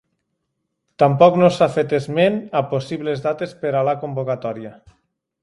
[1.03, 4.75] Tampoc no s’ha fet esment a possibles dates per a la convocatòria.